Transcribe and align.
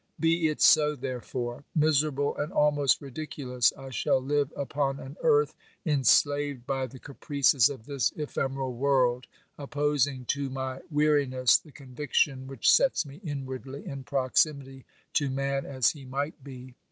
Be 0.19 0.47
it 0.47 0.61
so 0.63 0.95
therefore! 0.95 1.63
Miserable 1.75 2.35
and 2.35 2.51
almost 2.51 3.01
ridiculous, 3.03 3.71
I 3.77 3.91
shall 3.91 4.19
live 4.19 4.51
upon 4.57 4.99
an 4.99 5.15
earth 5.21 5.53
enslaved 5.85 6.65
by 6.65 6.87
the 6.87 6.97
caprices 6.97 7.69
of 7.69 7.85
this 7.85 8.11
ephemeral 8.15 8.73
world, 8.73 9.27
opposing 9.59 10.25
to 10.29 10.49
my 10.49 10.79
weariness 10.89 11.55
the 11.59 11.71
conviction 11.71 12.47
which 12.47 12.67
sets 12.67 13.05
me 13.05 13.21
inwardly 13.23 13.85
in 13.85 14.03
proximity 14.03 14.85
to 15.13 15.29
man 15.29 15.67
as 15.67 15.91
he 15.91 16.03
might 16.03 16.43
be. 16.43 16.73